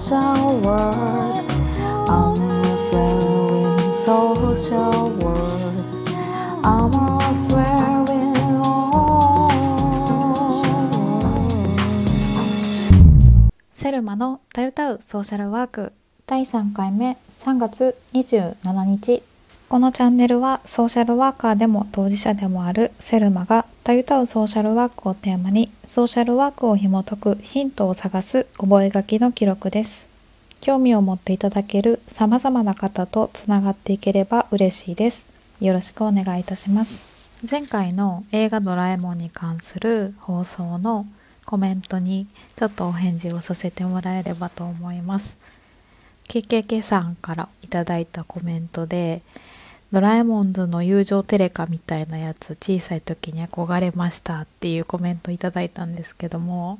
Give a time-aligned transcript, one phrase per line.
[0.00, 1.44] social world
[2.08, 3.20] Almost there
[3.76, 5.76] in social world
[6.64, 8.16] Almost where we
[8.64, 9.50] all
[13.74, 15.92] セルマのたゆたうソーシャルワーク
[16.26, 19.22] 第3回目3月27日。
[19.68, 30.08] このチャンネルはソーシャルワーカーでも当事者でもあるセルマがたゆたうソーシャルワークをテーマにソーシャルワークを紐解くヒントを探す覚書の記録です。
[30.60, 35.26] 興味を持っていただける様々な方とつながっていければ嬉しいです。
[35.62, 37.04] よろしくお願いいたします。
[37.50, 41.06] 前回の映画ドラえもんに関する放送の
[41.46, 42.26] コメントに
[42.56, 45.38] ちょっとお返事をさせてもらえればと思います。
[46.28, 49.22] KKK さんからいただいたコメントで
[49.92, 56.78] ドラえもんズの友情テレカみたいなやつ小さい時に憧れましたっていうコメントいただいたんですけども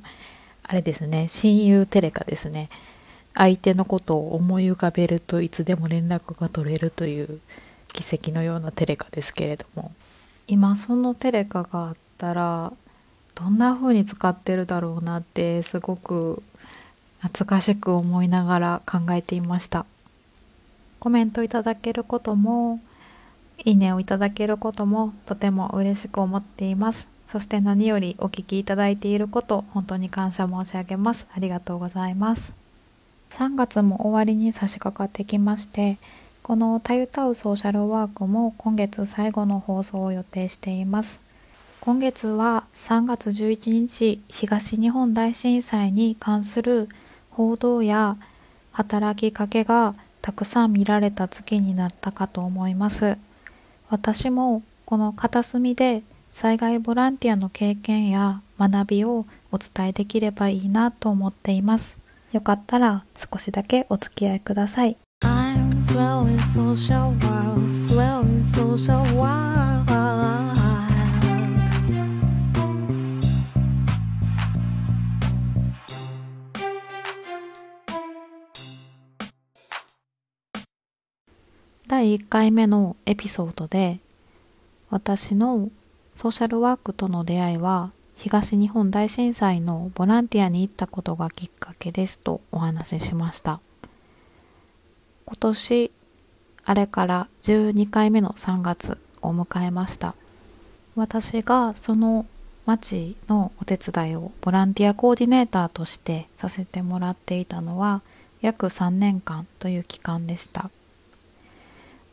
[0.63, 2.69] あれですね親友テレカですね。
[3.35, 7.41] 相手のことを思い浮かべるといつでも連絡が取れるという
[7.89, 9.93] 奇跡のようなテレカですけれども。
[10.47, 12.73] 今そのテレカがあったら
[13.37, 16.43] どんな風に使ってるだろうなってすごく
[17.21, 19.87] 懐かしく思いながら考えていました。
[20.99, 22.81] コメントいただけることも
[23.65, 27.09] いいねをいただけることもとても嬉しく思っています。
[27.31, 31.29] そして何よりお聞きいただいていること本当に感謝申し上げます。
[31.35, 32.55] ありがとうございます。
[33.31, 35.99] 3月も終わりに差し掛かってきまして
[36.43, 41.21] この「たゆたうソーシャルワーク」も今月最後の放送を予定しています。
[41.81, 46.89] 今月は3月11日東日本大震災に関する
[47.31, 48.17] 報道や
[48.73, 53.17] 働きかけがたくさん見られた月になったかと思います。
[53.91, 61.99] 私もこの片隅で災害ボランティアの経験や学びをお伝えできればいいなと思っています。
[62.33, 64.97] よかったら少しだけお付き合いください。
[82.01, 84.01] 第1回目のエピソードで
[84.89, 85.69] 私の
[86.17, 93.61] ソーシャルワークとの出会いは東日本大震災のボランティアに行ったことがきっかけですとお話ししました。
[95.27, 95.93] 今年
[96.65, 100.15] あれから12回目の3月を迎えました。
[100.97, 102.25] 私がその
[102.65, 108.01] 町のお手伝いをボランティアコーディネーターとしてさせてもらっていたのは
[108.41, 110.71] 約3年間という期間でした。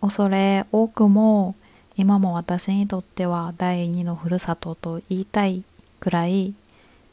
[0.02, 1.56] 恐れ多くも
[1.96, 5.64] 今も私にとっては第二のふるさとと言いたい
[6.00, 6.54] くらい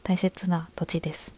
[0.03, 1.33] 大切な土地です。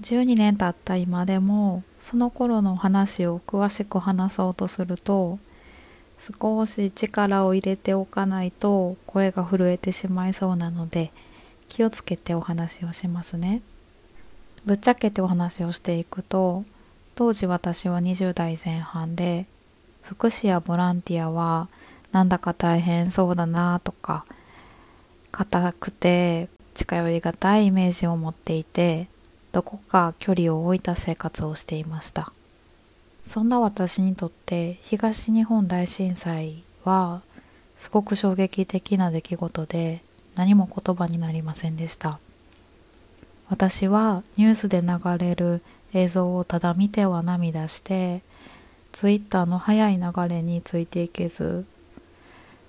[0.00, 5.38] 12年経った今でもその頃の話を詳しく話そうとすると
[6.40, 11.10] 少し力を入れておかないと声が震えてしまいそうなので
[11.68, 13.60] 気をつけてお話をしますね。
[14.64, 16.64] ぶっちゃけてお話をしていくと
[17.14, 19.46] 当時私は20代前半で
[20.08, 21.68] 福祉やボランティアは
[22.12, 24.24] なんだか大変そうだなとか
[25.30, 29.08] 硬くて近寄りがたいイメージを持っていて
[29.52, 32.32] どこか距離を置いた生活をしていました。
[33.26, 37.20] そんな私にとって東日本大震災は
[37.76, 40.00] すごく衝撃的な出来事で
[40.36, 42.18] 何も言葉になりませんでした。
[43.50, 45.60] 私はニュースで流れる
[45.92, 48.22] 映像をただ見ては涙して
[48.98, 51.64] ツイッターの速い流れについていけず。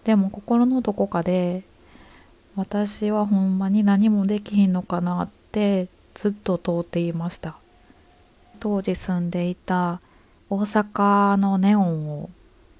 [0.03, 1.63] でも心のどこかで
[2.55, 7.57] 私はほんまに何もできひんのかなってずっと通っていました。
[8.59, 10.01] 当時住んでいた
[10.51, 12.29] 大阪のネオンを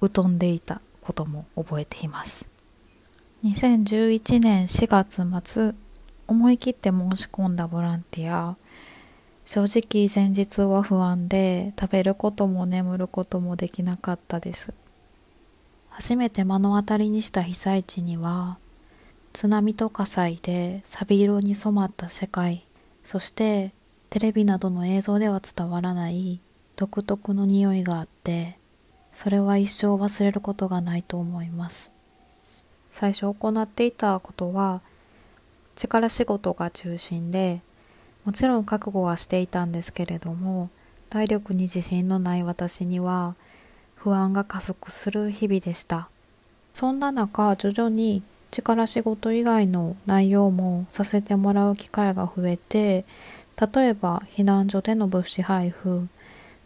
[0.00, 2.48] 疎んでいたことも覚えています。
[3.42, 5.74] 2011年4月末
[6.28, 8.54] 思い切って申し込んだボランティア。
[9.52, 14.72] 正直前日は不安で食べることも眠ることもできなかったです。
[15.88, 18.58] 初めて目の当たりにした被災地には
[19.32, 22.64] 津波と火災で錆色に染まった世界
[23.04, 23.72] そして
[24.08, 26.38] テレビなどの映像では伝わらない
[26.76, 28.56] 独特の匂いがあって
[29.12, 31.90] それは一生忘れることがないと思います。
[32.92, 34.80] 最初行っていたことは
[35.74, 37.62] 力仕事が中心で
[38.24, 40.70] もちろん覚悟はしていたんですけれども
[41.08, 43.34] 体力に自信のない私には
[43.96, 46.08] 不安が加速する日々でした。
[46.72, 53.04] そんな中徐々に力仕事以外の内容もさせてもらう機会が増えて
[53.74, 56.08] 例えば避難所での物資配布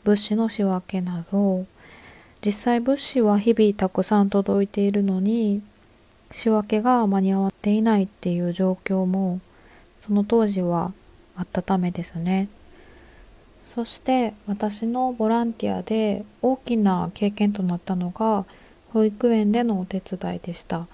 [0.05, 1.67] 物資の仕分けなど
[2.45, 5.63] 実際物資は日々たくさん届いているのに
[6.31, 9.41] 仕分けが間に合っていないっていう状況も
[10.01, 10.93] その当時は
[11.37, 12.49] あったためですね。
[13.75, 18.45] そして私のボランティアで大きな経験となったのが
[18.93, 20.87] 保育園でのお手伝いでした。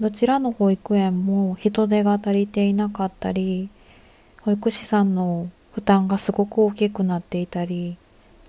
[0.00, 3.68] どちらの保育園も人手が足りていなかったり
[4.42, 7.98] 保育士さんの負担がすごく大きくなっていたり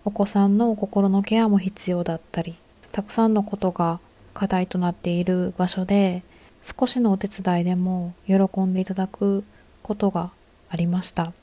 [0.06, 2.56] お子さんの心のケアも必要だったり
[2.92, 4.00] たくさんのことが
[4.36, 6.22] 課題となっている場所で
[6.64, 9.44] 少しのお手伝いでも喜んでいただく
[9.82, 10.30] ことが
[10.70, 11.34] ありました。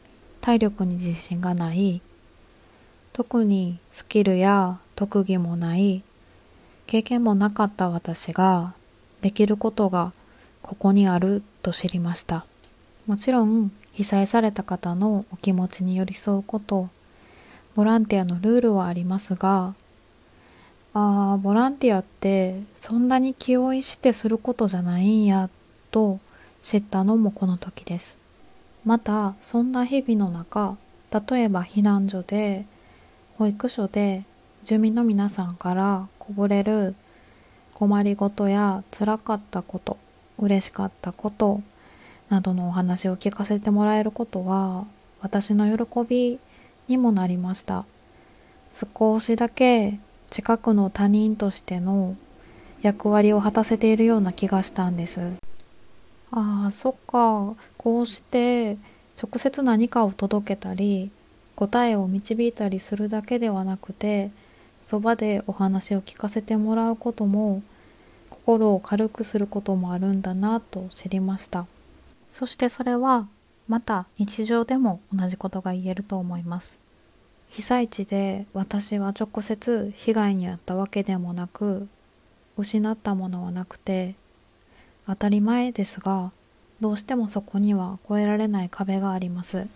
[0.40, 2.00] 体力に自信がない。
[3.12, 6.02] 特にスキルや特技もない。
[6.86, 8.74] 経験もなかった私が
[9.20, 10.12] できることが
[10.62, 12.46] ここにあると知りました。
[13.06, 16.90] もちろん被災された方のお気持ちに寄り添うこと
[17.76, 19.74] ボランティアのルールはありますが
[20.92, 25.48] ああボランティアってそんなに気負いしてすることじゃないんや
[25.90, 26.20] と
[26.62, 28.18] 知ったのもこの時です。
[28.86, 30.78] またそんな日々の中
[31.28, 32.64] 例えば避難所で
[33.36, 34.22] 保育所で
[34.64, 36.94] 住民の皆さんからこぼれる
[37.74, 39.98] 困りごとや辛かったこと
[40.38, 41.60] 嬉しかったこと
[42.28, 44.86] などのお話を聞かせてもらえることは
[45.20, 46.38] 私の喜び
[46.88, 47.84] にもなりました。
[48.72, 49.98] 少しだけ
[50.30, 52.16] 近くの他人としての
[52.82, 55.20] 役割を果たせているような気がしたんです。
[56.30, 57.54] ああそっか。
[57.86, 58.78] こうして
[59.16, 61.12] 直接何かを届けたり
[61.54, 64.32] 答えを導いたりするだけではなくて
[64.82, 67.62] そばでお話を聞かせてもらうことも
[68.28, 71.66] 心を軽くすることもあるんだなと知りました。
[72.32, 73.28] そしてそれは
[73.68, 76.80] また日常でも同じことが言えると思います。
[77.50, 81.86] 被災地で私は直接被害に遭ったわけでもなく
[82.58, 84.16] 失ったものはなくて
[85.06, 86.32] 当たり前ですが
[86.80, 89.66] どうしてもそこには越えられない壁があります。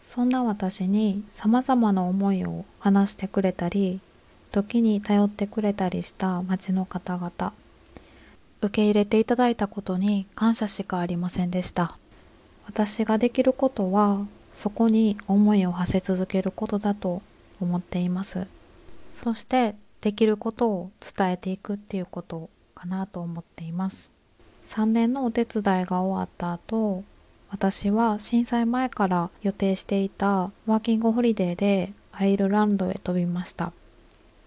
[0.00, 4.00] そんな私に様々な思いを話してくれたり
[4.52, 7.52] 時に頼ってくれたりした町の方々
[8.60, 11.96] 受け入れていただいたことに感謝しかありませんでした。
[12.66, 17.22] 私ができることはそこに思いを馳せ続けることだと
[17.60, 18.46] 思っています。
[19.14, 24.17] そしてできることを伝えていくっていうことかなと思っています。
[24.68, 27.02] 3年のお手伝いが終わった後
[27.48, 33.72] 私は震災前から予定していたワーキングホリデーでアイルランドへ飛びました。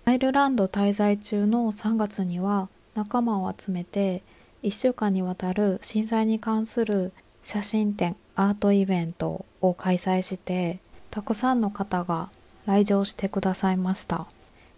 [0.05, 4.21] アイルランド滞在中の3月には仲間を集めて
[4.61, 10.77] 1週間にわたる震災に関する写真展アートイベントを開催して
[11.09, 12.29] たくさんの方が
[12.67, 14.27] 来場してくださいました。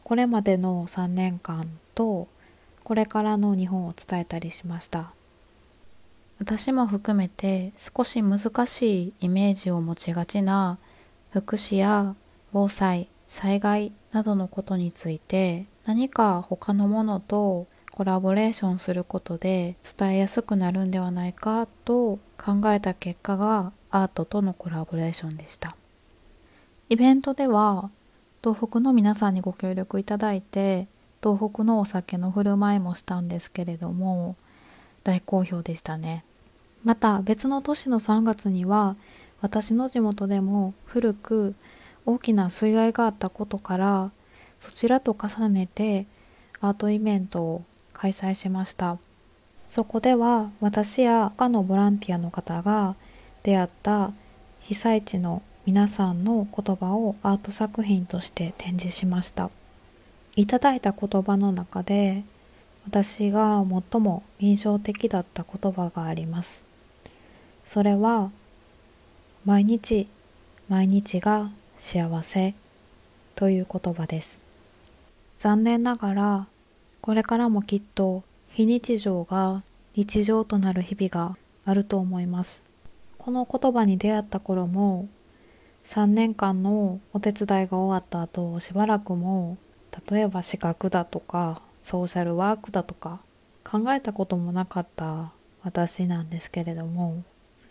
[0.06, 2.30] これまでの3年間と
[2.86, 5.12] これからの日本を伝えたりしました。
[6.44, 10.78] 私も含めて少し難しいイメージを持ちがちな
[11.32, 12.18] 福祉や
[12.52, 25.78] 防災災害などのことについて何か他のものとコラボレーションすることで伝えやすくなるんではないかと考えた結果がアートとのコラボレーションでした。
[26.90, 27.90] イベントでは
[28.44, 30.90] 東北の皆さんにご協力いただいて
[31.24, 34.36] 東北のお酒の振る舞いもしたんですけれども
[35.06, 36.26] 大好評でしたね。
[36.84, 38.96] また別の年の3月には
[39.42, 41.56] 私の地元でも古く
[42.06, 44.12] 大きな水害があったことから
[44.60, 46.06] そちらと重ねて
[46.62, 47.64] アートイベントを
[47.94, 48.98] 開催しました。
[49.68, 52.96] そこでは私や他のボランティアの方が
[53.44, 54.12] 出会った
[54.60, 59.50] 被災地の皆さんの言葉をアート作品として展示しました。
[60.36, 62.24] いただいた言葉の中で
[62.86, 66.63] 私が最も印象的だった言葉があります。
[67.66, 68.32] それは
[69.46, 70.08] 毎日
[70.70, 72.54] 毎日が幸せ
[73.36, 74.42] という言葉です
[75.38, 76.48] 残念ながら
[77.02, 79.64] これからもきっと非日常が
[79.96, 82.64] 日常となる日々があると思います。
[83.18, 85.08] この言葉に出会った頃も
[85.86, 89.58] 3年間のお手伝いが終わった後しばらくも
[90.10, 93.20] 例えば資格だとかソーシャルワークだとか
[93.64, 95.32] 考えたこともなかった
[95.64, 97.24] 私なんですけれども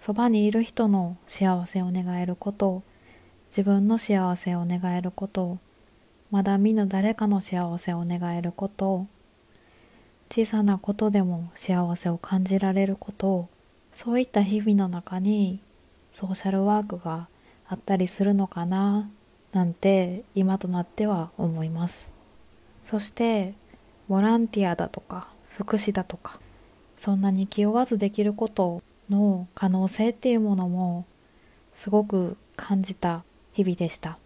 [0.04, 2.82] そばにいる人の幸せを願えること
[3.50, 5.58] 自分の幸せを願えること
[6.32, 9.06] まだ見ぬ誰かの幸せを願えること
[10.28, 13.48] 小さなことでも幸せを感じられること
[13.94, 15.60] そういった日々の中に
[16.12, 17.28] ソーシャルワークが
[17.68, 19.08] あったりするのかな
[19.52, 22.10] なんて今となっては思います。
[22.82, 23.54] そして
[24.08, 26.40] ボランティアだとか福祉だとか
[26.98, 31.04] そんなに気負わずできることの可能性っていうものも
[31.74, 34.18] すごく感じた日々でした。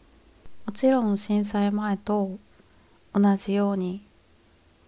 [0.66, 2.38] もちろん震災前と
[3.14, 4.02] 同じように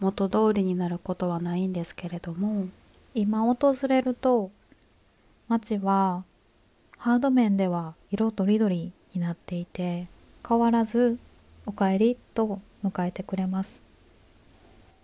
[0.01, 2.69] 元通りになることはないんですけれども
[3.15, 4.51] 今訪れると
[5.49, 6.25] 街は
[6.99, 10.09] ハード面では色とりどりになっていて
[10.47, 11.19] 変わらず
[11.65, 13.83] お帰りと迎えてくれます。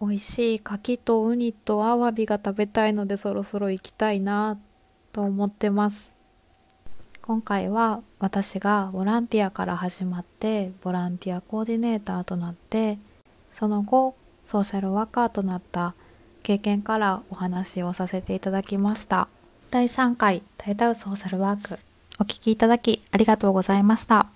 [0.00, 4.58] 美味しい牡蠣とウニとアワビが食べたいのでそろそろ行きたいな
[5.14, 6.12] と思ってます。
[7.22, 12.98] 今回は私がボランティアから始まってボランティアコーディネーターとなって
[13.54, 15.94] その後ソーシャルワーカーとなった
[16.42, 19.28] 経験からお話をさせていただきました。
[19.70, 21.78] 第3回「タイタウソーシャルワーク」
[22.20, 24.26] お聞きいただきありがとうございました。